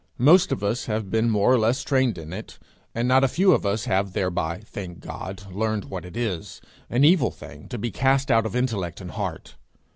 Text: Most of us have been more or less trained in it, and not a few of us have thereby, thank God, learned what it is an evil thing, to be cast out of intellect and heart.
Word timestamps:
Most 0.17 0.51
of 0.51 0.63
us 0.63 0.87
have 0.87 1.11
been 1.11 1.29
more 1.29 1.53
or 1.53 1.59
less 1.59 1.83
trained 1.83 2.17
in 2.17 2.33
it, 2.33 2.57
and 2.95 3.07
not 3.07 3.23
a 3.23 3.27
few 3.27 3.51
of 3.51 3.67
us 3.67 3.85
have 3.85 4.13
thereby, 4.13 4.63
thank 4.65 4.99
God, 4.99 5.43
learned 5.53 5.85
what 5.91 6.05
it 6.05 6.17
is 6.17 6.59
an 6.89 7.03
evil 7.03 7.29
thing, 7.29 7.67
to 7.67 7.77
be 7.77 7.91
cast 7.91 8.31
out 8.31 8.47
of 8.47 8.55
intellect 8.55 8.99
and 8.99 9.11
heart. 9.11 9.57